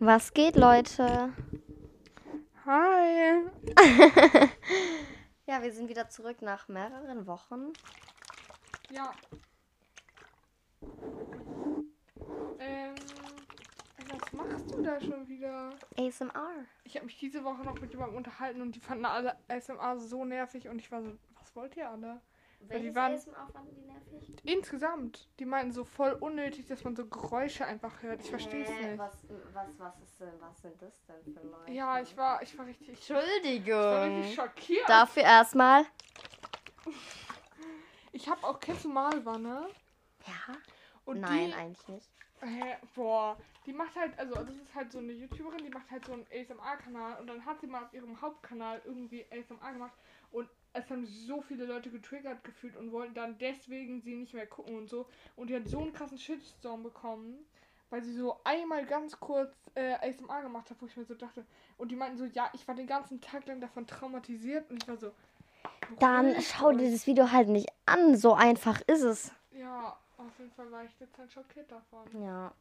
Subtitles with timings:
[0.00, 1.32] Was geht, Leute?
[2.64, 3.42] Hi.
[5.46, 7.72] Ja, wir sind wieder zurück nach mehreren Wochen.
[8.90, 9.12] Ja.
[12.58, 12.94] Ähm,
[14.10, 15.70] was machst du da schon wieder?
[15.96, 16.66] ASMR.
[16.84, 20.26] Ich habe mich diese Woche noch mit jemandem unterhalten und die fanden alle ASMR so
[20.26, 22.20] nervig und ich war so, was wollt ihr alle?
[22.60, 24.36] Weil die waren- ASMR fanden die nervig?
[24.44, 28.20] Insgesamt, die meinten so voll unnötig, dass man so Geräusche einfach hört.
[28.20, 28.98] Ich verstehe es Hä, nicht.
[28.98, 31.70] Was, was, was, ist denn, was sind das denn für Leute?
[31.72, 34.16] Ja, ich war, ich war richtig, ich war Entschuldigung.
[34.16, 34.88] richtig schockiert.
[34.88, 35.84] Dafür erstmal.
[38.12, 39.68] Ich habe auch, kennst du Malwanne?
[40.26, 40.54] Ja?
[41.04, 42.10] Und Nein, die, eigentlich nicht.
[42.40, 46.04] Hä, boah, die macht halt, also das ist halt so eine YouTuberin, die macht halt
[46.04, 49.92] so einen ASMR-Kanal und dann hat sie mal auf ihrem Hauptkanal irgendwie ASMR gemacht
[50.30, 54.46] und es haben so viele Leute getriggert gefühlt und wollten dann deswegen sie nicht mehr
[54.46, 55.06] gucken und so.
[55.36, 57.38] Und die hat so einen krassen Shitstorm bekommen,
[57.90, 61.44] weil sie so einmal ganz kurz äh, ASMR gemacht hat, wo ich mir so dachte.
[61.76, 64.88] Und die meinten so, ja, ich war den ganzen Tag lang davon traumatisiert und ich
[64.88, 65.12] war so.
[65.98, 68.16] Dann schau dir das Video halt nicht an.
[68.16, 69.32] So einfach ist es.
[69.52, 72.22] Ja, auf jeden Fall war ich dezent schockiert davon.
[72.22, 72.52] Ja.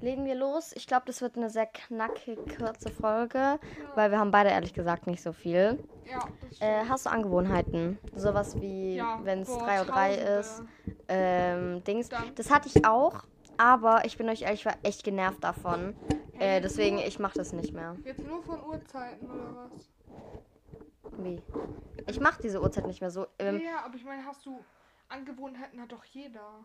[0.00, 0.72] Legen wir los.
[0.74, 3.58] Ich glaube, das wird eine sehr knackig kurze Folge, Ja,
[3.94, 5.82] weil wir haben beide ehrlich gesagt nicht so viel.
[6.04, 6.28] ja
[6.60, 7.98] Äh, hast du Angewohnheiten?
[8.14, 10.40] Sowas wie, Ja, wenn es boah, 3 Uhr 3 Tausende.
[10.40, 10.62] ist,
[11.08, 12.08] ähm, Dings.
[12.08, 13.24] Dann- Das hatte ich auch,
[13.56, 15.96] aber ich bin euch ehrlich, ich war echt genervt davon.
[16.34, 17.96] Hey, Äh, deswegen, nur- ich mache das nicht mehr.
[18.04, 19.88] Jetzt nur von Uhrzeiten oder was?
[21.18, 21.40] Wie?
[22.08, 23.26] Ich mache diese Uhrzeit nicht mehr so.
[23.38, 24.64] Ähm, ja, aber ich meine, hast du
[25.08, 26.64] Angewohnheiten hat doch jeder.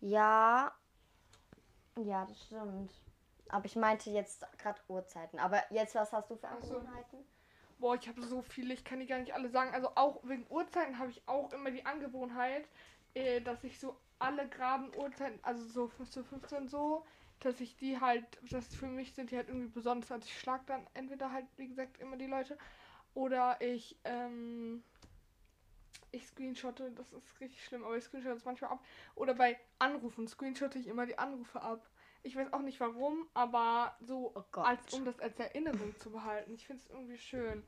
[0.00, 0.72] Ja.
[1.96, 2.92] Ja, das stimmt.
[3.48, 5.38] Aber ich meinte jetzt gerade Uhrzeiten.
[5.38, 6.76] Aber jetzt, was hast du für Ach so.
[6.76, 7.18] Angewohnheiten?
[7.78, 9.72] Boah, ich habe so viele, ich kann die gar nicht alle sagen.
[9.72, 12.68] Also auch wegen Uhrzeiten habe ich auch immer die Angewohnheit,
[13.14, 17.04] äh, dass ich so alle geraden Uhrzeiten, also so 15, 15 so,
[17.40, 20.10] dass ich die halt, das für mich sind die halt irgendwie besonders.
[20.10, 22.58] Also ich schlag dann entweder halt, wie gesagt, immer die Leute
[23.14, 24.82] oder ich, ähm,
[26.10, 28.84] ich screenshotte, das ist richtig schlimm, aber ich screenshotte das manchmal ab.
[29.14, 31.88] Oder bei Anrufen screenshotte ich immer die Anrufe ab.
[32.22, 36.54] Ich weiß auch nicht warum, aber so Oh als um das als Erinnerung zu behalten.
[36.54, 37.62] Ich finde es irgendwie schön,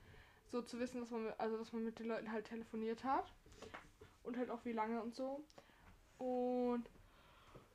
[0.48, 3.32] so zu wissen, dass man mit, also dass man mit den Leuten halt telefoniert hat
[4.24, 5.44] und halt auch wie lange und so.
[6.18, 6.84] Und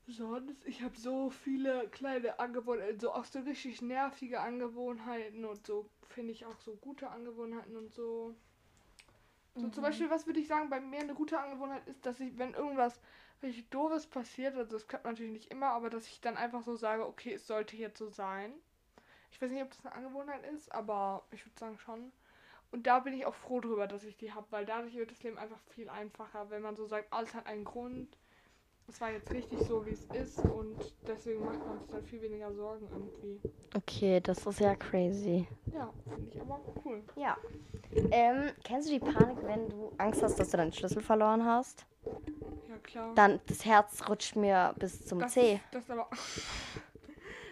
[0.07, 5.89] sonst, ich habe so viele kleine Angewohnheiten, so auch so richtig nervige Angewohnheiten und so
[6.09, 8.35] finde ich auch so gute Angewohnheiten und so.
[9.55, 12.37] So zum Beispiel, was würde ich sagen, bei mir eine gute Angewohnheit ist, dass ich,
[12.37, 12.99] wenn irgendwas
[13.41, 16.75] richtig doofes passiert, also das klappt natürlich nicht immer, aber dass ich dann einfach so
[16.75, 18.53] sage, okay, es sollte jetzt so sein.
[19.31, 22.11] Ich weiß nicht, ob das eine Angewohnheit ist, aber ich würde sagen schon.
[22.71, 25.23] Und da bin ich auch froh drüber, dass ich die habe, weil dadurch wird das
[25.23, 28.17] Leben einfach viel einfacher, wenn man so sagt, alles hat einen Grund.
[28.87, 32.21] Es war jetzt richtig so, wie es ist und deswegen macht man sich dann viel
[32.21, 33.41] weniger Sorgen irgendwie.
[33.75, 35.47] Okay, das ist ja crazy.
[35.73, 37.03] Ja, finde ich aber cool.
[37.15, 37.35] Ja.
[38.11, 41.85] Ähm, kennst du die Panik, wenn du Angst hast, dass du deinen Schlüssel verloren hast?
[42.69, 43.11] Ja, klar.
[43.15, 45.55] Dann das Herz rutscht mir bis zum Das C.
[45.55, 46.09] Ist, das ist aber.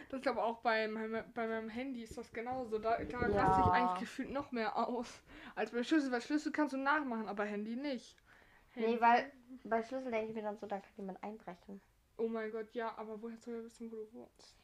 [0.09, 2.77] Das ist aber auch bei meinem, bei meinem Handy ist das genauso.
[2.77, 3.71] Da, da raste ich Ja.
[3.71, 5.07] eigentlich gefühlt noch mehr aus
[5.55, 8.15] als bei Schlüssel, weil Schlüssel kannst du nachmachen, aber Handy nicht.
[8.75, 9.31] Nee, Handy- weil
[9.63, 11.81] bei Schlüssel denke ich mir dann so, da kann jemand einbrechen.
[12.17, 14.56] Oh mein Gott, ja, aber woher soll er wissen, wo du wohnst?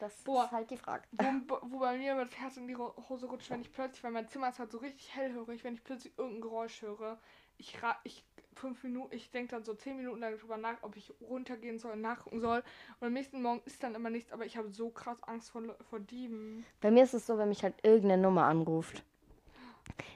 [0.00, 0.44] Das Boah.
[0.44, 1.02] ist halt die Frage.
[1.48, 4.28] Wo, wo bei mir das Herz in die Hose rutscht, wenn ich plötzlich, weil mein
[4.28, 7.18] Zimmer ist halt so richtig hellhörig, wenn ich plötzlich irgendein Geräusch höre.
[7.56, 10.96] Ich, ra- ich fünf Minuten, ich denke dann so zehn Minuten lang drüber nach, ob
[10.96, 12.62] ich runtergehen soll, nachgucken soll.
[13.00, 15.62] Und am nächsten Morgen ist dann immer nichts, aber ich habe so krass Angst vor,
[15.90, 16.64] vor Dieben.
[16.80, 19.02] Bei mir ist es so, wenn mich halt irgendeine Nummer anruft.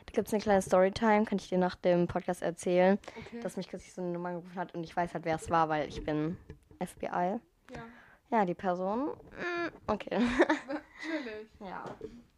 [0.07, 3.41] Da gibt es eine kleine Storytime, kann ich dir nach dem Podcast erzählen, Okay.
[3.41, 5.69] dass mich kürzlich so eine Nummer angerufen hat und ich weiß halt, wer es war,
[5.69, 6.37] weil ich bin
[6.81, 7.07] FBI.
[7.07, 7.41] ja.
[8.31, 9.09] Ja, die Person.
[9.11, 10.19] mm, Okay.
[10.67, 11.49] Natürlich.
[11.61, 11.85] Ja.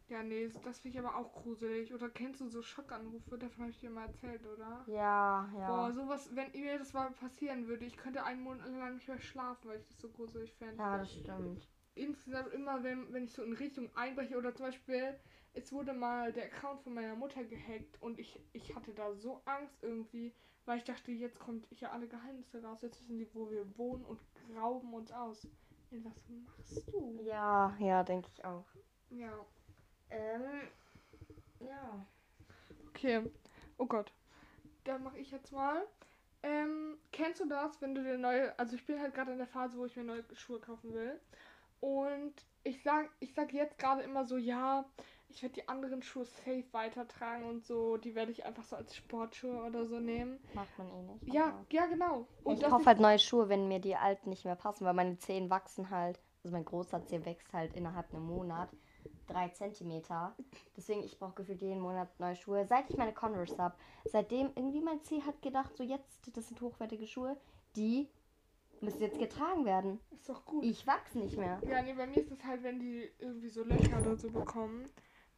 [0.07, 1.91] Ja, nee, das finde ich aber auch gruselig.
[1.93, 3.39] Oder kennst du so Schockanrufe?
[3.39, 4.83] Davon habe ich dir mal erzählt, oder?
[4.85, 5.91] Ja, Boah, ja.
[5.93, 9.67] sowas, wenn mir das mal passieren würde, ich könnte einen Monat lang nicht mehr schlafen,
[9.67, 10.75] weil ich das so gruselig fände.
[10.77, 11.67] Ja, das stimmt.
[11.95, 15.15] Insgesamt immer, wenn, wenn ich so in Richtung einbreche oder zum Beispiel,
[15.55, 19.41] es wurde mal der Account von meiner Mutter gehackt und ich, ich hatte da so
[19.45, 20.33] Angst irgendwie,
[20.65, 24.03] weil ich dachte, jetzt kommt ja alle Geheimnisse raus, jetzt wissen die, wo wir wohnen
[24.03, 24.19] und
[24.55, 25.47] rauben uns aus.
[25.91, 27.21] Ey, was machst du?
[27.23, 28.65] Ja, ja, denke ich auch.
[29.09, 29.45] Ja.
[30.09, 30.67] Ähm,
[31.59, 32.05] ja.
[32.89, 33.21] Okay.
[33.77, 34.11] Oh Gott.
[34.83, 35.85] Dann mache ich jetzt mal.
[36.43, 38.57] Ähm, kennst du das, wenn du dir neue.
[38.59, 41.19] Also ich bin halt gerade in der Phase, wo ich mir neue Schuhe kaufen will.
[41.79, 44.85] Und ich sag, ich sag jetzt gerade immer so, ja,
[45.35, 47.97] ich werde die anderen Schuhe safe weitertragen und so.
[47.97, 50.39] Die werde ich einfach so als Sportschuhe oder so nehmen.
[50.53, 51.33] Macht man eh nicht.
[51.33, 52.27] Ja, aber- ja, genau.
[52.43, 55.17] Und ich kaufe halt neue Schuhe, wenn mir die alten nicht mehr passen, weil meine
[55.17, 58.69] Zehen wachsen halt also mein großer Zeh wächst halt innerhalb einem Monat
[59.25, 60.35] drei Zentimeter.
[60.77, 62.67] Deswegen, ich brauche gefühlt jeden Monat neue Schuhe.
[62.67, 66.61] Seit ich meine Converse habe, seitdem irgendwie mein Zeh hat gedacht, so jetzt, das sind
[66.61, 67.35] hochwertige Schuhe,
[67.75, 68.07] die
[68.79, 69.99] müssen jetzt getragen werden.
[70.11, 70.63] Ist doch gut.
[70.63, 71.59] Ich wachse nicht mehr.
[71.67, 74.87] Ja, nee, bei mir ist es halt, wenn die irgendwie so Löcher oder so bekommen.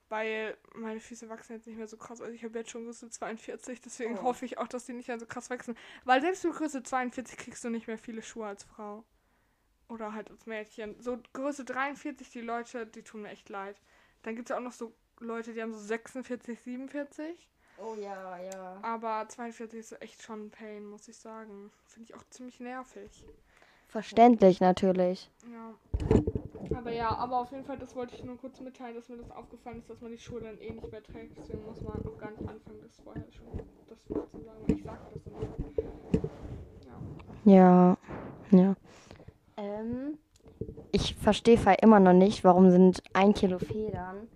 [0.10, 2.22] Weil meine Füße wachsen jetzt nicht mehr so krass.
[2.22, 4.24] Also ich habe jetzt schon Größe 42, deswegen Oh.
[4.24, 5.76] hoffe ich auch, dass die nicht mehr so krass wachsen.
[6.06, 9.04] Weil selbst mit Größe 42 kriegst du nicht mehr viele Schuhe als Frau.
[9.90, 10.96] Oder halt als Mädchen.
[11.02, 13.82] So Größe 43, die Leute, die tun mir echt leid.
[14.24, 17.50] Dann gibt es ja auch noch so Leute, die haben so 46, 47.
[17.80, 18.80] Oh ja, ja.
[18.82, 21.72] Aber 42 ist echt schon ein Pain, muss ich sagen.
[21.86, 23.26] Finde ich auch ziemlich nervig.
[23.88, 25.30] Verständlich natürlich.
[25.52, 25.74] Ja.
[26.88, 29.30] Aber ja, aber auf jeden Fall, das wollte ich nur kurz mitteilen, dass mir das
[29.32, 31.38] aufgefallen ist, dass man die Schuhe dann eh nicht mehr trägt.
[31.38, 33.46] Deswegen muss man auch gar nicht anfangen, das vorher schon
[33.90, 34.64] das vorher zu sagen.
[34.68, 35.42] Ich sag das immer.
[37.44, 37.98] Ja.
[38.52, 38.76] Ja, ja.
[39.58, 40.18] Ähm,
[40.94, 44.30] ich verstehe immer noch nicht, warum sind ein Kilo Federn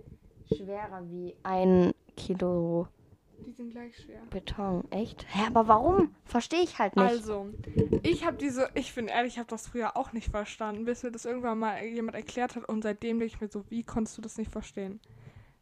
[0.54, 2.88] schwerer wie ein Kilo
[3.62, 4.22] sind gleich schwer.
[4.30, 4.84] Beton.
[4.92, 5.26] Echt?
[5.30, 6.16] Hä, aber warum?
[6.26, 7.06] Verstehe ich halt nicht.
[7.06, 7.48] Also,
[8.04, 11.12] ich habe diese, ich bin ehrlich, ich habe das früher auch nicht verstanden, bis mir
[11.12, 14.22] das irgendwann mal jemand erklärt hat und seitdem denke ich mir so, wie konntest du
[14.22, 15.00] das nicht verstehen?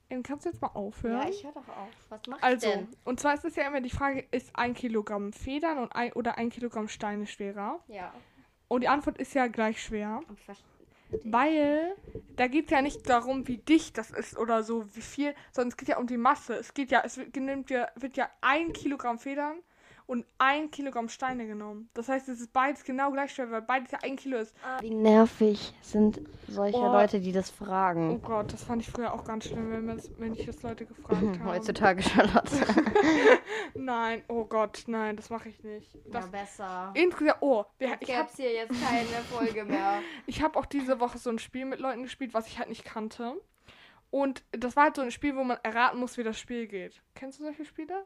[0.10, 1.22] Ähm, kannst du jetzt mal aufhören?
[1.22, 1.90] ja, ich höre doch auf.
[2.10, 2.88] Was machst Also, denn?
[3.06, 6.38] und zwar ist es ja immer die Frage, ist ein Kilogramm Federn und ein, oder
[6.38, 7.80] ein Kilogramm Steine schwerer?
[7.88, 8.12] Ja.
[8.68, 10.40] Und die Antwort ist ja gleich schwer, Und
[11.24, 11.96] weil
[12.36, 15.70] da geht es ja nicht darum, wie dicht das ist oder so, wie viel, sondern
[15.70, 16.56] es geht ja um die Masse.
[16.56, 19.60] Es geht ja, es wird, nimmt ja, wird ja ein Kilogramm Federn
[20.10, 21.88] und ein Kilogramm Steine genommen.
[21.94, 24.56] Das heißt, es ist beides genau gleich schwer, weil beides ja ein Kilo ist.
[24.82, 26.92] Wie nervig sind solche Oh.
[26.92, 28.20] Leute, die das Oh fragen.
[28.24, 31.22] Gott, das fand ich früher auch ganz schlimm, wenn, man's- wenn ich das Leute gefragt
[31.40, 31.46] habe.
[31.46, 32.50] Heutzutage Charlotte.
[33.76, 35.96] Nein, oh Gott, nein, das mache ich nicht.
[36.12, 36.92] Das, besser.
[36.96, 40.02] Insgesamt, oh, wir, ich habe hab's hier jetzt keine Folge mehr.
[40.26, 42.84] Ich habe auch diese Woche so ein Spiel mit Leuten gespielt, was ich halt nicht
[42.84, 43.34] kannte.
[44.12, 47.00] Und das war halt so ein Spiel, wo man erraten muss, wie das Spiel geht.
[47.14, 48.06] Kennst du solche Spiele?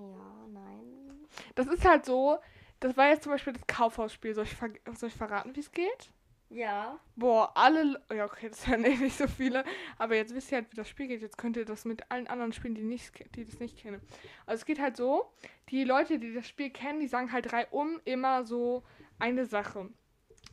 [0.00, 1.26] Ja, nein.
[1.54, 2.38] Das ist halt so,
[2.80, 4.34] das war jetzt zum Beispiel das Kaufhausspiel.
[4.34, 6.10] Soll ich, ver soll ich verraten, wie es geht?
[6.48, 6.98] Ja.
[7.14, 7.84] Boah, alle.
[7.84, 9.64] Le- Ja, okay, das hören eh nicht so viele.
[9.98, 11.22] Aber jetzt wisst ihr halt, wie das Spiel geht.
[11.22, 14.00] Jetzt könnt ihr das mit allen anderen spielen, die, nicht, die das nicht kennen.
[14.46, 15.30] Also es geht halt so,
[15.68, 18.82] die Leute, die das Spiel kennen, die sagen halt drei um immer so
[19.20, 19.88] eine Sache.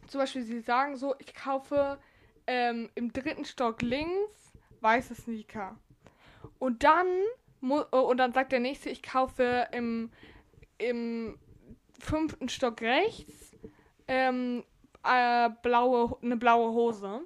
[0.08, 1.98] Zum Beispiel, sie sagen so, ich kaufe
[2.46, 5.78] ähm, im dritten Stock links weiße Sneaker.
[6.60, 7.08] Und dann,
[7.62, 10.12] und dann sagt der nächste, ich kaufe im,
[10.78, 11.38] im
[12.00, 13.56] fünften Stock rechts
[14.08, 14.64] ähm,
[15.04, 17.22] äh, blaue, eine blaue Hose.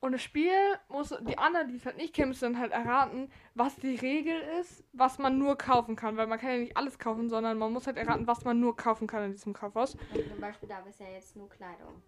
[0.00, 0.52] Und das Spiel
[0.88, 4.40] muss, die anderen, die es halt nicht kennen, müssen dann halt erraten, was die Regel
[4.58, 6.16] ist, was man nur kaufen kann.
[6.16, 8.74] Weil man kann ja nicht alles kaufen, sondern man muss halt erraten, was man nur
[8.76, 9.96] kaufen kann in diesem Kaufhaus.
[10.14, 12.02] Und zum Beispiel, da ist ja jetzt nur Kleidung.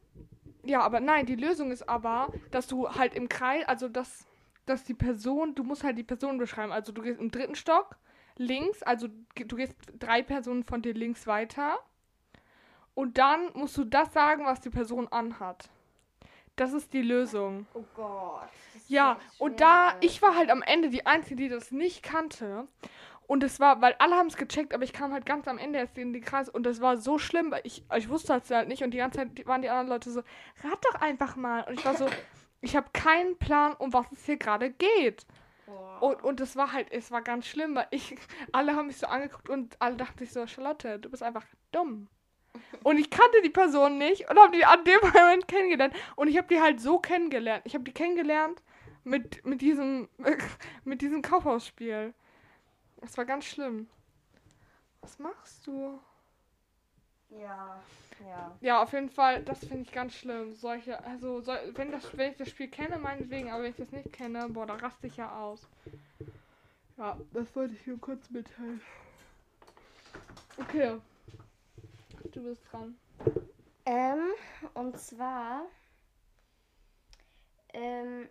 [0.64, 4.26] Ja, aber nein, die Lösung ist aber, dass du halt im Kreis, also dass,
[4.66, 6.72] dass die Person, du musst halt die Person beschreiben.
[6.72, 7.96] Also du gehst im dritten Stock
[8.36, 11.78] links, also du gehst drei Personen von dir links weiter.
[12.94, 15.70] Und dann musst du das sagen, was die Person anhat.
[16.56, 17.66] Das ist die Lösung.
[17.72, 18.48] Oh Gott.
[18.88, 22.68] Ja, und da, ich war halt am Ende die Einzige, die das nicht kannte.
[23.26, 25.78] Und es war, weil alle haben es gecheckt, aber ich kam halt ganz am Ende
[25.78, 28.68] erst in die Kreis und das war so schlimm, weil ich, ich wusste es halt
[28.68, 31.62] nicht und die ganze Zeit waren die anderen Leute so, rat doch einfach mal.
[31.62, 32.06] Und ich war so,
[32.62, 35.26] ich habe keinen Plan, um was es hier gerade geht.
[35.66, 36.02] Boah.
[36.02, 38.16] Und, und es war halt, es war ganz schlimm, weil ich,
[38.52, 42.08] alle haben mich so angeguckt und alle dachten sich so, Charlotte, du bist einfach dumm.
[42.82, 45.94] Und ich kannte die Person nicht und habe die an dem Moment kennengelernt.
[46.16, 47.62] Und ich habe die halt so kennengelernt.
[47.64, 48.62] Ich habe die kennengelernt
[49.04, 50.10] mit, mit diesem,
[50.84, 52.12] mit diesem Kaufhausspiel.
[53.00, 53.88] Das war ganz schlimm.
[55.00, 55.98] Was machst du?
[57.30, 57.82] Ja,
[58.28, 58.56] ja.
[58.60, 60.54] Ja, auf jeden Fall, das finde ich ganz schlimm.
[60.54, 63.92] Solche, also soll, wenn, das, wenn ich das Spiel kenne, meinetwegen, aber wenn ich das
[63.92, 65.66] nicht kenne, boah, da raste ich ja aus.
[66.96, 68.80] Ja, das wollte ich nur kurz mitteilen.
[70.58, 70.98] Okay.
[72.32, 72.96] Du bist dran.
[73.84, 74.30] Ähm,
[74.74, 75.62] und zwar
[77.72, 78.28] ähm,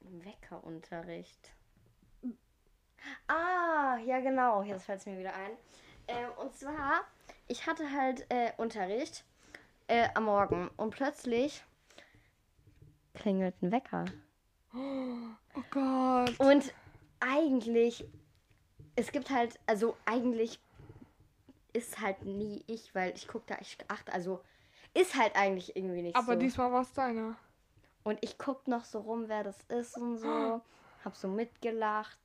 [0.00, 1.52] Weckerunterricht.
[3.26, 5.52] Ah, ja genau, jetzt fällt es mir wieder ein.
[6.08, 7.04] Ähm, und zwar,
[7.48, 9.24] ich hatte halt äh, Unterricht
[9.88, 11.64] äh, am Morgen und plötzlich
[13.14, 14.04] klingelt ein Wecker.
[14.74, 16.38] Oh Gott.
[16.38, 16.72] Und
[17.20, 18.04] eigentlich,
[18.96, 20.60] es gibt halt, also eigentlich
[21.72, 24.40] ist halt nie ich, weil ich gucke da, ich achte, also
[24.94, 26.38] ist halt eigentlich irgendwie nicht Aber so.
[26.38, 27.36] diesmal war es deiner.
[28.04, 30.60] Und ich guck noch so rum, wer das ist und so.
[31.04, 32.18] Hab so mitgelacht.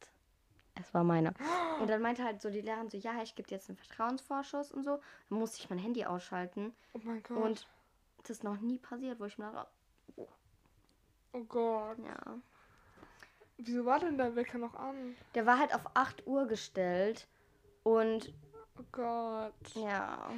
[0.76, 1.34] Es war meiner.
[1.82, 4.72] Und dann meinte halt so die Lehrerin so, ja, ich gebe dir jetzt einen Vertrauensvorschuss
[4.72, 5.00] und so.
[5.30, 6.74] Dann musste ich mein Handy ausschalten.
[6.94, 7.38] Oh mein Gott.
[7.38, 7.68] Und
[8.22, 9.70] Das ist noch nie passiert, wo ich mir dachte,
[11.34, 11.98] Oh Gott.
[12.00, 12.38] ja.
[13.58, 15.16] Wieso war denn der Wecker noch an?
[15.36, 17.28] Der war halt auf 8 Uhr gestellt.
[17.84, 18.34] Und
[18.80, 19.54] Oh Gott.
[19.76, 20.32] ja.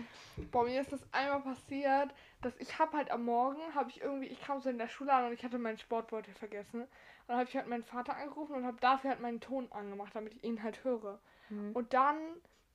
[0.52, 4.28] Boah, mir ist das einmal passiert, dass ich hab halt am Morgen, habe ich irgendwie,
[4.28, 6.82] ich kam so in der Schule an und ich hatte meinen Sportbeutel vergessen.
[6.82, 6.90] Und
[7.28, 10.34] dann habe ich halt meinen Vater angerufen und habe dafür halt meinen Ton angemacht, damit
[10.34, 11.20] ich ihn halt höre.
[11.50, 11.72] Mhm.
[11.74, 12.18] Und dann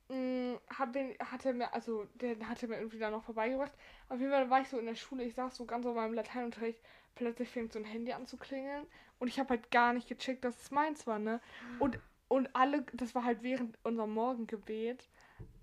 [0.08, 3.72] mh, hat, den, hat er mir, also der hatte mir irgendwie da noch vorbeigebracht.
[4.08, 6.14] Auf jeden Fall war ich so in der Schule, ich saß so ganz auf meinem
[6.14, 6.80] Lateinunterricht,
[7.14, 8.86] plötzlich fängt so ein Handy an zu klingeln
[9.18, 11.40] und ich habe halt gar nicht gecheckt, dass es meins war, ne?
[11.78, 11.98] Und,
[12.28, 15.08] und alle, das war halt während unserem Morgengebet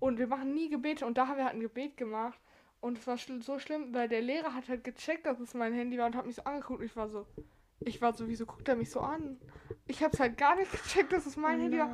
[0.00, 2.38] und wir machen nie Gebete und da haben wir halt ein Gebet gemacht
[2.80, 5.72] und es war schl so schlimm, weil der Lehrer hat halt gecheckt, dass es mein
[5.72, 7.26] Handy war und hat mich so angeguckt und ich war so,
[7.80, 9.38] ich war so, wieso guckt er mich so an?
[9.86, 11.90] Ich hab's halt gar nicht gecheckt, dass es mein Handy war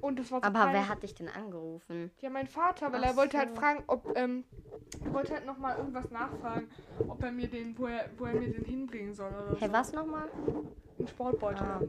[0.00, 0.74] und das war so Aber peinlich.
[0.82, 2.10] wer hat dich denn angerufen?
[2.20, 3.56] Ja, mein Vater, weil Ach er wollte halt so.
[3.56, 4.44] fragen, ob, ähm,
[5.04, 6.68] er wollte halt nochmal irgendwas nachfragen,
[7.08, 9.72] ob er mir den, wo er, wo er mir den hinbringen soll oder Hey, so.
[9.74, 10.28] was nochmal?
[10.98, 11.66] Ein Sportbeutel.
[11.66, 11.80] Ah.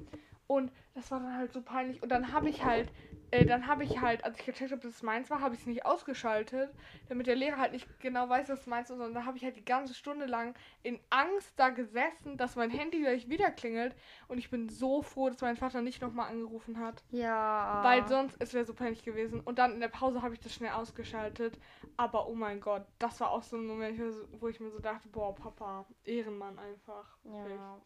[0.47, 2.03] Und das war dann halt so peinlich.
[2.03, 2.91] Und dann habe ich halt,
[3.33, 5.61] äh, dann habe ich halt, als ich gecheckt habe, dass es meins war, habe ich
[5.61, 6.69] es nicht ausgeschaltet,
[7.09, 8.99] damit der Lehrer halt nicht genau weiß, dass es meins ist.
[8.99, 12.69] Und dann habe ich halt die ganze Stunde lang in Angst da gesessen, dass mein
[12.69, 13.95] Handy gleich wieder klingelt.
[14.27, 17.03] Und ich bin so froh, dass mein Vater nicht nochmal angerufen hat.
[17.09, 17.79] Ja.
[17.83, 19.39] Weil sonst, es wäre so peinlich gewesen.
[19.39, 21.57] Und dann in der Pause habe ich das schnell ausgeschaltet.
[21.97, 23.99] Aber oh mein Gott, das war auch so ein Moment,
[24.39, 27.17] wo ich mir so dachte, boah, Papa, Ehrenmann einfach.
[27.25, 27.77] Ja.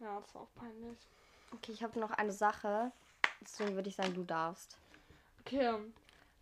[0.00, 0.98] Ja, das war auch peinlich.
[1.54, 2.92] Okay, ich habe noch eine Sache.
[3.42, 4.78] Deswegen würde ich sagen, du darfst.
[5.40, 5.92] Okay, ähm,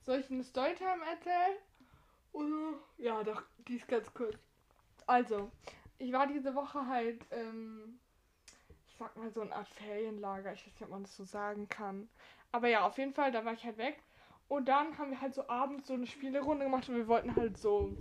[0.02, 1.56] soll ich eine Storytime erzählen?
[2.32, 2.74] Oder?
[2.98, 4.36] Ja, doch, die ist ganz kurz.
[5.06, 5.50] Also,
[5.98, 7.98] ich war diese Woche halt, ähm,
[8.88, 10.52] ich sag mal so eine Art Ferienlager.
[10.52, 12.08] Ich weiß nicht, ob man das so sagen kann.
[12.52, 14.02] Aber ja, auf jeden Fall, da war ich halt weg.
[14.48, 17.56] Und dann haben wir halt so abends so eine Spielerunde gemacht und wir wollten halt
[17.56, 17.96] so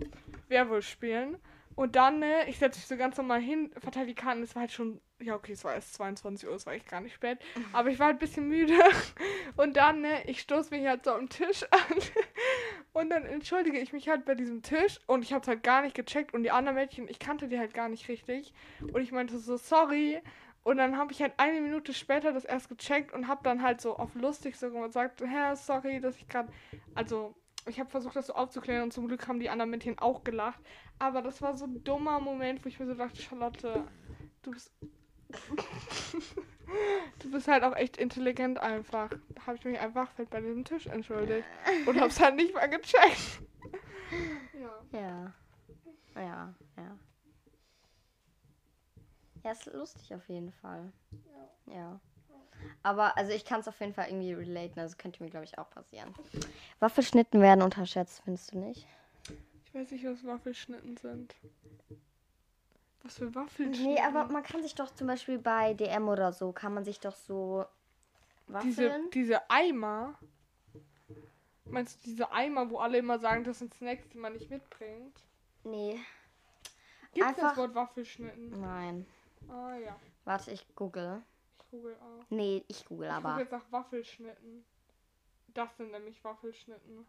[0.48, 1.38] Werwolf spielen.
[1.76, 4.42] Und dann, ne, ich setze mich so ganz normal hin, verteile die Karten.
[4.42, 7.00] Es war halt schon, ja, okay, es war erst 22 Uhr, es war echt gar
[7.00, 7.38] nicht spät.
[7.72, 8.74] Aber ich war halt ein bisschen müde.
[9.56, 11.98] Und dann, ne, ich stoße mich halt so am Tisch an.
[12.92, 14.98] Und dann entschuldige ich mich halt bei diesem Tisch.
[15.06, 16.34] Und ich hab's halt gar nicht gecheckt.
[16.34, 18.52] Und die anderen Mädchen, ich kannte die halt gar nicht richtig.
[18.80, 20.20] Und ich meinte so, sorry.
[20.62, 23.80] Und dann habe ich halt eine Minute später das erst gecheckt und habe dann halt
[23.80, 26.52] so auf lustig so gesagt, hä, sorry, dass ich gerade,
[26.94, 27.34] also
[27.66, 30.60] ich habe versucht, das so aufzuklären und zum Glück haben die anderen Mädchen auch gelacht.
[30.98, 33.84] Aber das war so ein dummer Moment, wo ich mir so dachte, Charlotte,
[34.42, 34.72] du bist,
[37.18, 39.10] du bist halt auch echt intelligent einfach.
[39.34, 41.46] Da habe ich mich einfach fett bei diesem Tisch entschuldigt
[41.86, 43.42] und hab's halt nicht mal gecheckt.
[44.54, 44.98] ja.
[44.98, 45.34] Ja.
[46.14, 46.98] Ja, ja.
[49.42, 50.92] Ja, ist lustig auf jeden Fall.
[51.66, 51.98] Ja.
[52.82, 55.58] Aber also ich kann es auf jeden Fall irgendwie relaten, also könnte mir glaube ich
[55.58, 56.14] auch passieren.
[56.78, 58.86] Waffelschnitten werden unterschätzt, findest du nicht?
[59.64, 61.34] Ich weiß nicht, was Waffelschnitten sind.
[63.02, 63.94] Was für Waffelschnitten?
[63.94, 67.00] Nee, aber man kann sich doch zum Beispiel bei DM oder so, kann man sich
[67.00, 67.64] doch so
[68.62, 69.10] diese, Waffeln.
[69.10, 70.18] diese Eimer.
[71.64, 75.16] Meinst du diese Eimer, wo alle immer sagen, das sind Snacks, die man nicht mitbringt?
[75.64, 76.00] Nee,
[77.12, 78.60] Gibt Einfach- das Wort Waffelschnitten?
[78.60, 79.06] nein.
[79.48, 81.22] Ah ja, Warte, ich google.
[81.58, 82.24] ich google auch.
[82.30, 83.38] Nee, ich google Ich aber.
[83.38, 84.64] jetzt nach Waffelschnitten.
[85.54, 87.04] Das sind nämlich Waffelschnitten.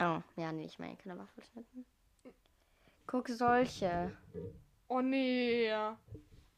[0.00, 1.84] Oh, ja, nee, ich meine keine Waffelschnitten.
[3.06, 4.16] Guck, solche.
[4.88, 5.70] Oh nee.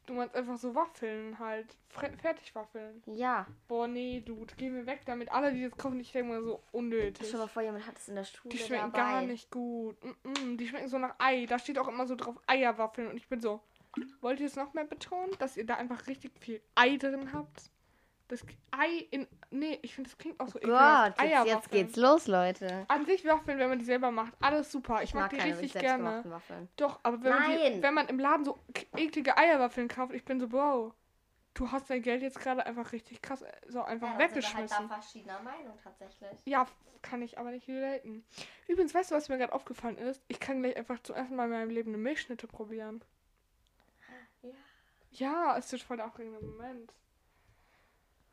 [0.05, 1.75] Du meinst einfach so Waffeln halt.
[1.89, 3.03] Fre Fertigwaffeln.
[3.07, 3.45] Ja.
[3.67, 4.53] Boah, nee, Dude.
[4.55, 5.29] Geh mir weg damit.
[5.31, 7.29] Alle, die das kaufen, ich denke mal so unnötig.
[7.29, 8.97] Schon mal vor, jemand hat es in der Schule Die schmecken dabei.
[8.97, 10.01] gar nicht gut.
[10.03, 11.45] Mm -mm, die schmecken so nach Ei.
[11.45, 13.09] Da steht auch immer so drauf Eierwaffeln.
[13.09, 13.61] Und ich bin so,
[14.21, 17.69] wollt ihr es noch mehr betonen, dass ihr da einfach richtig viel Ei drin habt?
[18.29, 19.27] Das Ei in.
[19.51, 22.85] Nee, ich finde, das klingt auch so Gott, jetzt, jetzt geht's los, Leute.
[22.89, 25.01] An sich Waffeln, wenn man die selber macht, alles super.
[25.01, 26.23] Ich, mag, die keine richtig gerne.
[26.25, 26.67] Waffeln.
[26.75, 28.59] Doch, aber wenn man, die, wenn man im Laden so
[28.97, 30.93] eklige Eierwaffeln kauft, ich bin so, Bro,
[31.53, 34.19] du hast dein Geld jetzt gerade einfach richtig krass äh, so einfach Ja, dann sind
[34.19, 34.77] wir weggeschmissen.
[34.77, 36.31] Halt da verschiedener Meinung tatsächlich.
[36.45, 36.67] Ja,
[37.01, 38.25] kann ich aber nicht relaten.
[38.67, 40.21] Übrigens, weißt du, was mir gerade aufgefallen ist?
[40.27, 43.01] Ich kann gleich einfach zum ersten Mal in meinem Leben eine Milchschnitte probieren.
[44.41, 44.49] Ja.
[45.11, 46.93] Ja, es wird voll der aufregende Moment.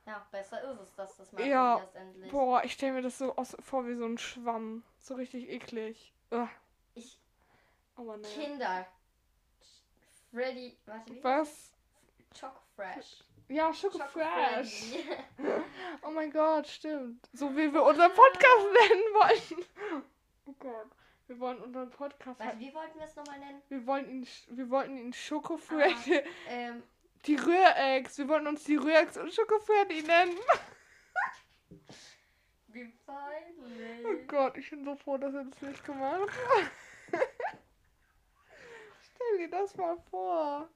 [0.07, 2.31] Ja, besser ist es, dass das mal Ja, endlich.
[2.31, 4.83] Boah, ich stelle mir das so aus, vor wie so ein Schwamm.
[4.99, 6.13] So richtig eklig.
[6.31, 6.49] Ugh.
[6.95, 7.19] Ich,
[7.97, 8.29] Aber ne.
[8.29, 8.87] Kinder.
[10.31, 11.25] Freddy, warte, wie?
[11.25, 11.73] Was?
[12.39, 13.25] Choco Fresh.
[13.49, 14.95] Ja, Choco Fresh.
[16.03, 17.29] Oh mein Gott, stimmt.
[17.33, 19.65] So wie wir unseren Podcast nennen wollten.
[20.47, 20.89] Oh Gott.
[21.27, 23.63] Wir wollen unseren Podcast Warte, halt, wie wollten wir es nochmal nennen?
[23.69, 26.21] wir wollten ihn wir wollten ihn Schoko Freddy.
[26.49, 26.83] Ähm,
[27.27, 28.19] Die Rührex.
[28.19, 30.37] Wir wollten uns die Rührex und Schoko Freddy nennen.
[32.69, 34.05] Wie peinlich.
[34.05, 36.71] Oh Gott, ich bin so froh, dass er das nicht gemacht hat.
[39.15, 40.69] Stell dir das mal vor.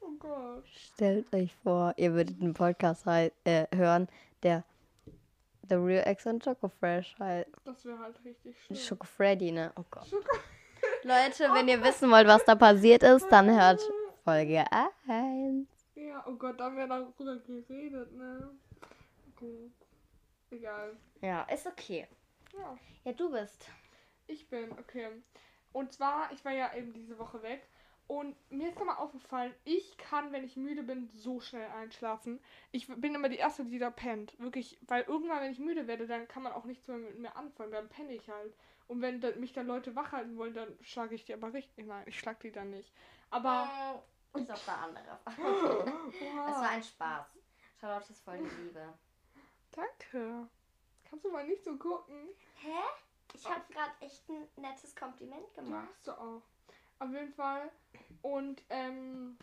[0.00, 0.66] Oh Gott.
[0.66, 3.30] Stellt euch vor, ihr würdet einen Podcast äh,
[3.74, 4.08] hören,
[4.42, 4.64] der
[5.68, 7.48] The Real X und Choco Fresh heißt.
[7.64, 8.76] Das wäre halt richtig schön.
[8.76, 9.72] Schoco Freddy, ne?
[9.76, 10.06] Oh Gott.
[10.06, 10.38] Schoko-
[11.04, 13.80] Leute, wenn ihr wissen wollt, was da passiert ist, dann hört
[14.24, 15.66] Folge 1.
[15.94, 18.50] Ja, oh Gott, da haben wir darüber geredet, ne?
[19.36, 19.72] Gut.
[20.50, 20.96] Egal.
[21.20, 22.06] Ja, ist okay.
[22.56, 23.66] Ja, Ja, du bist.
[24.26, 25.08] ich bin, okay.
[25.72, 27.62] Und zwar, ich war ja eben diese Woche weg.
[28.08, 32.40] Und mir ist nochmal aufgefallen, ich kann, wenn ich müde bin, so schnell einschlafen.
[32.72, 34.34] Ich bin immer die Erste, die da pennt.
[34.40, 37.36] Wirklich, weil irgendwann, wenn ich müde werde, dann kann man auch nichts mehr mit mir
[37.36, 37.70] anfangen.
[37.70, 38.52] Dann penne ich halt.
[38.88, 41.86] Und wenn mich dann Leute wach halten wollen, dann schlage ich die aber richtig.
[41.86, 42.92] Nein, ich schlag die dann nicht.
[43.30, 44.02] Aber.
[44.34, 45.18] Ist auch der andere.
[46.20, 47.26] Es war ein Spaß.
[47.80, 48.92] Charlotte ist voll die Liebe.
[49.72, 50.48] danke.
[51.08, 52.28] Kannst du mal nicht so gucken?
[52.56, 52.78] Hä?
[53.34, 55.88] Ich habe gerade echt ein nettes Kompliment gemacht.
[55.90, 56.42] hast du auch.
[56.98, 57.70] Auf jeden Fall.
[58.22, 59.38] Und, ähm,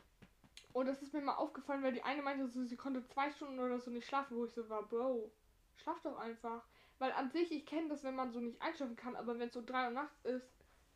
[0.74, 3.60] und das ist mir mal aufgefallen, weil die eine meinte, so, sie konnte zwei Stunden
[3.60, 5.32] oder so nicht schlafen, wo ich so war, Bro,
[5.78, 6.64] schlaf doch einfach.
[7.00, 9.54] Weil an sich, ich kenne das, wenn man so nicht einschlafen kann, aber wenn es
[9.54, 10.48] so drei Uhr nachts ist,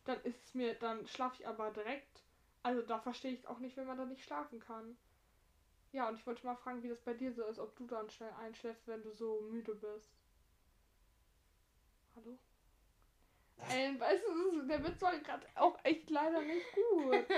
[0.04, 2.22] dann ist es mir, dann schlafe ich aber direkt.
[2.62, 4.96] Also da verstehe ich auch nicht, wenn man da nicht schlafen kann.
[5.92, 8.08] Ja, und ich wollte mal fragen, wie das bei dir so ist, ob du dann
[8.10, 10.10] schnell einschläfst, wenn du so müde bist.
[12.16, 12.38] Hallo?
[13.68, 17.26] Ey, weißt du, der Witz war gerade auch echt leider nicht gut.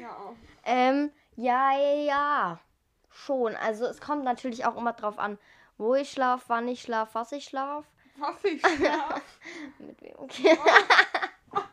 [0.00, 0.34] Ja.
[0.64, 2.60] Ähm, ja, ja, ja.
[3.08, 3.54] Schon.
[3.56, 5.38] Also es kommt natürlich auch immer drauf an,
[5.78, 7.86] wo ich schlafe, wann ich schlafe, was ich schlafe.
[8.16, 9.22] Was ich schlaf.
[9.78, 10.14] Mit wem.
[10.16, 10.58] Okay.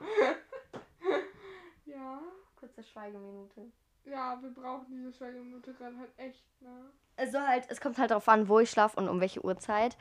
[1.86, 2.22] ja.
[2.60, 3.72] Kurze Schweigeminute.
[4.06, 6.92] Ja, wir brauchen diese Schweigeminute gerade halt echt, ne?
[7.16, 9.98] Also halt, es kommt halt drauf an, wo ich schlafe und um welche Uhrzeit.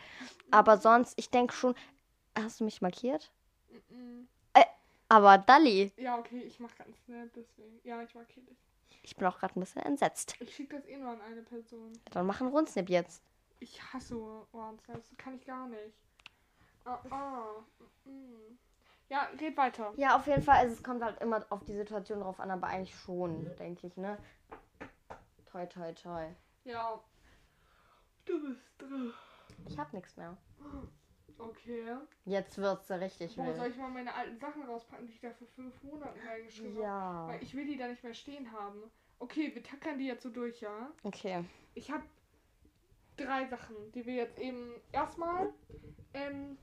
[0.50, 1.74] Aber sonst, ich denke schon.
[2.36, 3.32] Hast du mich markiert?
[3.88, 4.28] Mhm.
[5.08, 7.80] Aber Dalli, Ja, okay, ich mach ganz schnell, deswegen.
[7.82, 8.58] Ja, ich markiere dich.
[9.02, 10.34] ich bin auch gerade ein bisschen entsetzt.
[10.38, 11.92] Ich schicke das eh nur an eine Person.
[12.10, 13.22] Dann machen Rundsnip jetzt.
[13.60, 14.16] Ich hasse
[14.86, 15.94] das kann ich gar nicht.
[16.84, 17.64] Ah, ah.
[18.04, 18.57] mm.
[19.08, 19.92] Ja, red weiter.
[19.96, 20.58] Ja, auf jeden Fall.
[20.58, 23.96] Also es kommt halt immer auf die Situation drauf an, aber eigentlich schon, denke ich,
[23.96, 24.18] ne?
[25.46, 26.26] Toi, toi, toi.
[26.64, 27.02] Ja.
[28.26, 29.12] Du bist dran.
[29.66, 30.36] Ich hab nichts mehr.
[31.38, 31.96] Okay.
[32.24, 35.46] Jetzt wird's richtig Boah, soll ich mal meine alten Sachen rauspacken, die ich da vor
[35.46, 36.82] fünf Monaten reingeschrieben habe?
[36.82, 37.28] Ja.
[37.28, 38.82] Weil ich will die da nicht mehr stehen haben.
[39.20, 40.90] Okay, wir tackern die jetzt so durch, ja?
[41.02, 41.44] Okay.
[41.74, 42.04] Ich habe
[43.16, 45.52] drei Sachen, die wir jetzt eben erstmal.
[46.12, 46.58] Ähm,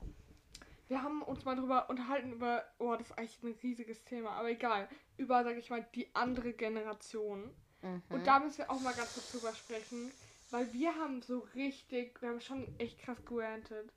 [0.88, 2.64] wir haben uns mal drüber unterhalten über.
[2.78, 4.88] Oh, das ist eigentlich ein riesiges Thema, aber egal.
[5.16, 7.50] Über, sag ich mal, die andere Generation.
[7.82, 8.02] Mhm.
[8.10, 10.10] Und da müssen wir auch mal ganz kurz drüber sprechen.
[10.50, 12.20] Weil wir haben so richtig.
[12.22, 13.92] Wir haben schon echt krass gerantet.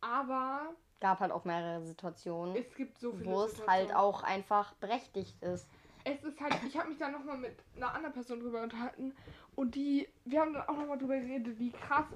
[0.00, 3.30] Aber Gab halt auch mehrere Situationen, es gibt so viele.
[3.30, 5.68] wo es halt auch einfach berechtigt ist.
[6.06, 9.12] Es ist halt, ich habe mich da nochmal mit einer anderen Person drüber unterhalten
[9.56, 12.06] und die, wir haben dann auch nochmal drüber geredet, wie krass,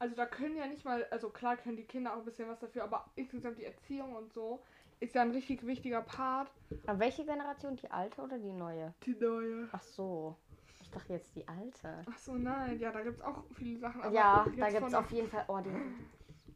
[0.00, 2.58] also da können ja nicht mal, also klar können die Kinder auch ein bisschen was
[2.58, 4.60] dafür, aber insgesamt die Erziehung und so
[5.00, 6.50] ist ja ein richtig wichtiger Part.
[6.86, 7.76] Aber welche Generation?
[7.76, 8.92] Die alte oder die neue?
[9.04, 9.68] Die neue.
[9.70, 10.36] Ach so.
[10.80, 12.04] Ich dachte jetzt die alte.
[12.10, 14.02] Ach so, nein, ja, da gibt es auch viele Sachen.
[14.02, 15.44] Aber ja, da gibt's der- auf jeden Fall.
[15.46, 15.60] Oh.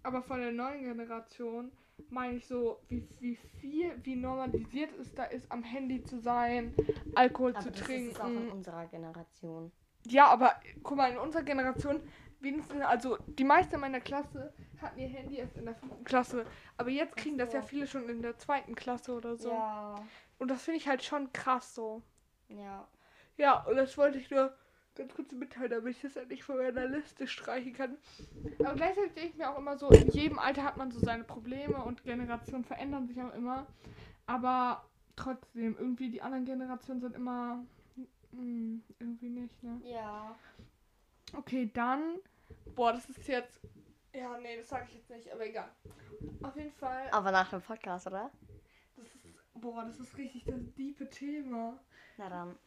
[0.02, 1.70] Aber von der neuen Generation
[2.10, 6.74] meine ich so, wie, wie viel, wie normalisiert es da ist, am Handy zu sein,
[7.14, 8.52] Alkohol Aber zu das ist es auch in trinken.
[8.52, 9.72] unserer Generation.
[10.06, 12.00] Ja, aber guck mal, in unserer Generation,
[12.40, 16.44] wenigstens, also die meisten meiner Klasse hatten ihr Handy erst in der fünften Klasse.
[16.76, 17.68] Aber jetzt kriegen das ja so.
[17.68, 19.50] viele schon in der zweiten Klasse oder so.
[19.50, 20.04] Ja.
[20.38, 22.02] Und das finde ich halt schon krass so.
[22.48, 22.88] Ja.
[23.36, 24.52] Ja, und das wollte ich nur
[24.94, 27.96] ganz kurz mitteilen, damit ich das endlich von meiner Liste streichen kann.
[28.58, 31.24] Aber gleichzeitig denke ich mir auch immer so, in jedem Alter hat man so seine
[31.24, 33.66] Probleme und Generationen verändern sich auch immer.
[34.26, 34.84] Aber
[35.16, 37.64] trotzdem, irgendwie die anderen Generationen sind immer
[38.32, 39.80] mm, irgendwie nicht, ne?
[39.84, 40.36] Ja.
[41.34, 42.18] Okay, dann.
[42.74, 43.60] Boah, das ist jetzt.
[44.14, 45.70] Ja, nee, das sage ich jetzt nicht, aber egal.
[46.42, 47.08] Auf jeden Fall.
[47.10, 48.30] Aber nach dem Podcast, oder?
[48.96, 51.78] Das ist, boah, das ist richtig das diepe Thema.
[52.18, 52.58] Na dann.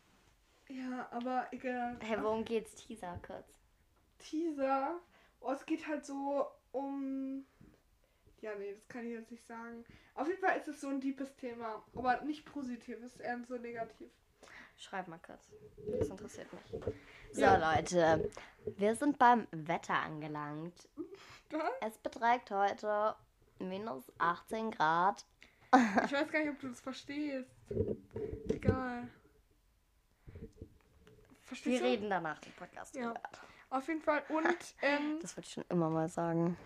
[0.67, 1.97] Ja, aber egal.
[2.01, 2.75] Hey, worum geht's?
[2.75, 3.47] Teaser kurz.
[4.19, 4.99] Teaser.
[5.41, 7.45] Oh, es geht halt so um.
[8.41, 9.85] Ja, nee, das kann ich jetzt nicht sagen.
[10.15, 11.83] Auf jeden Fall ist es so ein deepes Thema.
[11.95, 14.09] Aber nicht positiv, es ist eher so negativ.
[14.77, 15.49] Schreib mal kurz.
[15.99, 16.83] Das interessiert mich.
[17.31, 17.75] So, Ja.
[17.75, 18.29] Leute.
[18.77, 20.89] Wir sind beim Wetter angelangt.
[21.51, 21.61] Was?
[21.81, 23.15] Es beträgt heute
[23.59, 25.25] minus 18 Grad.
[25.73, 27.49] Ich weiß gar nicht, ob du das verstehst.
[28.49, 29.07] Egal.
[31.55, 31.85] Verstehst Wir du?
[31.85, 33.13] reden danach den Podcast Ja.
[33.69, 34.23] Auf jeden Fall.
[34.29, 34.45] Und,
[34.81, 36.57] ähm, Das wollte ich schon immer mal sagen.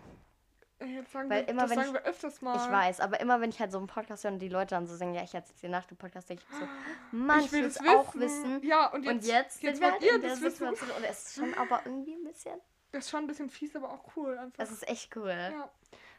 [0.79, 2.55] jetzt sagen Weil wir, immer, das wenn sagen ich- wir öfters mal.
[2.55, 4.85] Ich weiß, aber immer wenn ich halt so einen Podcast höre und die Leute dann
[4.87, 6.65] so sagen, ja, ich erzähle dir nach dem Podcast, denke ich so,
[7.17, 8.61] Mann, ich will es auch wissen.
[8.63, 10.67] Ja, und Und jetzt, jetzt, jetzt wir wollt halt ihr das wissen.
[10.67, 10.73] Und
[11.09, 12.59] es ist schon aber irgendwie ein bisschen,
[12.91, 14.61] Das ist schon ein bisschen fies, aber auch cool einfach.
[14.63, 15.29] es ist echt cool.
[15.29, 15.69] ja.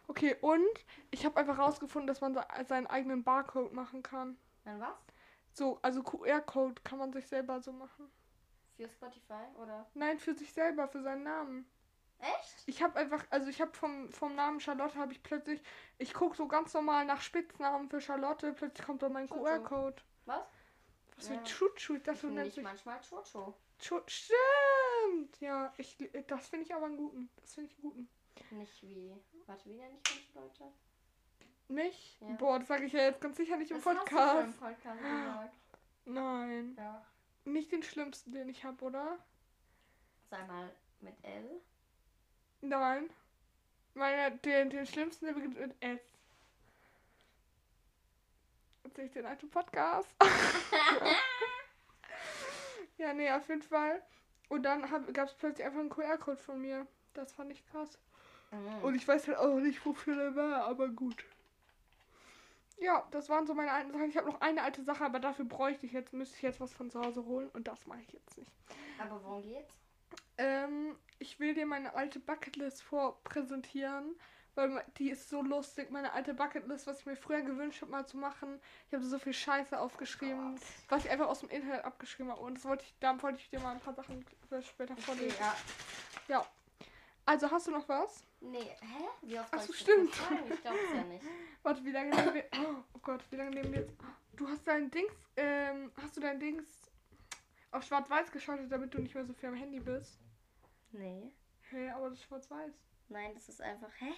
[0.08, 0.66] Okay, und
[1.12, 4.36] ich habe einfach rausgefunden, dass man se- seinen eigenen Barcode machen kann.
[4.64, 4.88] Dann was?
[5.52, 8.10] So, also QR-Code kann man sich selber so machen.
[8.80, 9.86] Für Spotify oder?
[9.94, 11.70] Nein, für sich selber, für seinen Namen.
[12.18, 12.62] Echt?
[12.66, 15.62] Ich habe einfach, also ich habe vom, vom Namen Charlotte habe ich plötzlich,
[15.98, 19.42] ich gucke so ganz normal nach Spitznamen für Charlotte, plötzlich kommt dann mein Chuchu.
[19.42, 20.02] QR-Code.
[20.26, 20.42] Was?
[21.16, 21.42] Was Ja.
[21.44, 22.64] Chuchu, das so nennt Nicht sich.
[22.64, 23.54] manchmal Chocho.
[23.78, 25.40] Chu- Stimmt!
[25.40, 27.30] Ja, ich, das finde ich aber einen guten.
[27.40, 28.08] Das finde ich einen guten.
[28.58, 29.14] Nicht wie,
[29.46, 30.72] warte, wie nenne ich manche Leute?
[31.68, 32.18] Mich?
[32.20, 32.28] Ja.
[32.34, 34.44] Boah, das sage ich ja jetzt ganz sicher nicht im Das hast du schon Podcast.
[34.44, 35.54] im Podcast gesagt.
[37.44, 39.18] Nicht den schlimmsten, den ich habe, oder?
[40.30, 41.60] Sag mal mit L.
[42.60, 43.10] Nein.
[43.94, 46.00] Meine, den, den schlimmsten, der beginnt mit S.
[48.84, 50.08] Erzähl ich den alten Podcast?
[52.98, 54.02] ja, nee, auf jeden Fall.
[54.48, 56.86] Und dann gab es plötzlich einfach einen QR-Code von mir.
[57.14, 57.98] Das fand ich krass.
[58.50, 58.84] Mhm.
[58.84, 61.24] Und ich weiß halt auch nicht, wofür der war, aber gut.
[62.80, 64.08] Ja, das waren so meine alten Sachen.
[64.08, 66.72] Ich habe noch eine alte Sache, aber dafür bräuchte ich jetzt, müsste ich jetzt was
[66.72, 68.50] von zu Hause holen und das mache ich jetzt nicht.
[68.98, 69.74] Aber worum geht's?
[70.38, 74.16] Ähm, ich will dir meine alte Bucketlist vorpräsentieren,
[74.54, 75.90] weil die ist so lustig.
[75.90, 78.58] Meine alte Bucketlist, was ich mir früher gewünscht habe, mal zu machen.
[78.88, 80.62] Ich habe so viel Scheiße aufgeschrieben, Gott.
[80.88, 82.40] was ich einfach aus dem Internet abgeschrieben habe.
[82.40, 85.36] Und das wollte ich, da wollte ich dir mal ein paar Sachen für später vorlesen.
[85.38, 85.54] Ja.
[86.28, 86.46] Ja.
[87.30, 88.24] Also, hast du noch was?
[88.40, 89.04] Nee, hä?
[89.22, 90.50] Wie oft Ach soll so, ich das stimmt.
[90.50, 91.24] Ich glaube es ja nicht.
[91.62, 92.44] Warte, wie lange nehmen wir.
[92.94, 93.94] Oh Gott, wie lange nehmen wir jetzt.
[94.32, 95.12] Du hast dein Dings.
[95.36, 96.90] Ähm, hast du dein Dings
[97.70, 100.18] auf Schwarz-Weiß geschaltet, damit du nicht mehr so viel am Handy bist?
[100.90, 101.30] Nee.
[101.70, 102.74] Hä, aber das ist Schwarz-Weiß.
[103.10, 104.12] Nein, das ist einfach, hä?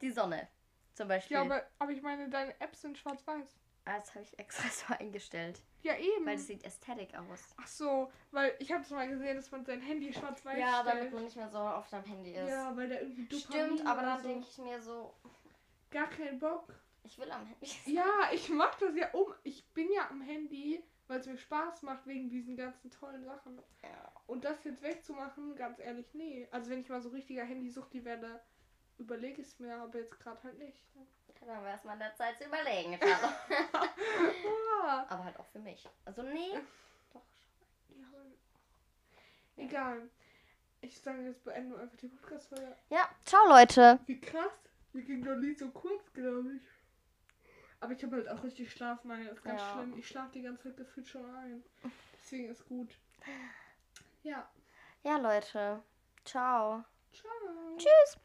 [0.00, 0.48] Die Sonne.
[0.94, 1.36] Zum Beispiel.
[1.36, 3.60] Ja, aber, aber ich meine, deine Apps sind schwarz-weiß.
[3.88, 5.62] Ah, das habe ich extra so eingestellt.
[5.82, 6.26] Ja, eben.
[6.26, 7.54] Weil das sieht ästhetisch aus.
[7.56, 10.98] Ach so, weil ich habe es mal gesehen, dass man sein Handy schwarz-weiß Ja, damit
[11.04, 11.14] stellt.
[11.14, 12.48] man nicht mehr so oft am Handy ist.
[12.48, 14.28] Ja, weil der irgendwie Dopamin Stimmt, aber dann so.
[14.28, 15.14] denke ich mir so,
[15.90, 16.74] Gar keinen Bock.
[17.04, 17.94] ich will am Handy sein.
[17.94, 19.32] Ja, ich mach das ja um.
[19.42, 23.58] Ich bin ja am Handy, weil es mir Spaß macht wegen diesen ganzen tollen Sachen.
[23.82, 24.12] Ja.
[24.26, 26.46] Und das jetzt wegzumachen, ganz ehrlich, nee.
[26.50, 28.38] Also wenn ich mal so richtiger Handysuchti werde,
[28.98, 30.84] überlege ich es mir, aber jetzt gerade halt nicht.
[31.48, 32.98] Dann haben wir erstmal in der Zeit zu überlegen.
[35.08, 35.88] Aber halt auch für mich.
[36.04, 36.58] Also nee.
[37.14, 37.22] Doch.
[37.88, 38.26] ja, aber-
[39.56, 40.10] Egal.
[40.82, 42.76] Ich sage, jetzt beenden wir einfach die Podcast-Folge.
[42.90, 43.98] Ja, ciao Leute.
[44.04, 44.52] Wie krass.
[44.92, 46.62] Die ging doch nie so kurz, glaube ich.
[47.80, 49.28] Aber ich habe halt auch richtig Schlafmangel.
[49.28, 49.72] Das ist ganz Ja.
[49.72, 49.98] schlimm.
[49.98, 51.64] Ich schlafe die ganze Zeit gefühlt schon ein.
[52.20, 52.94] Deswegen ist gut.
[54.22, 54.46] Ja.
[55.02, 55.82] Ja, Leute.
[56.26, 56.84] Ciao.
[57.10, 57.76] Ciao.
[57.78, 58.18] Tschüss.